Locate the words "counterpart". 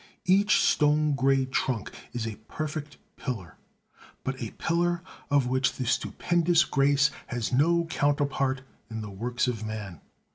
7.85-8.63